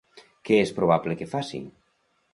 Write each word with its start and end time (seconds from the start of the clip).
Què 0.49 0.57
és 0.61 0.71
probable 0.79 1.19
que 1.21 1.31
faci? 1.37 1.63